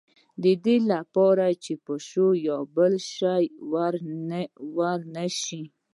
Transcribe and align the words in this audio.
د 0.43 0.45
دې 0.65 0.77
لپاره 0.91 1.45
چې 1.63 1.73
پیشو 1.85 2.27
یا 2.47 2.57
بل 2.75 2.93
شی 3.15 3.43
ور 4.81 5.01
نه 5.15 5.25
شي. 5.41 5.63